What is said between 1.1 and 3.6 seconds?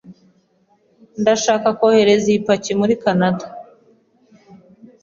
Ndashaka kohereza iyi paki muri Kanada.